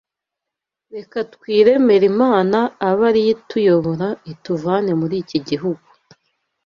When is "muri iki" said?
5.01-5.37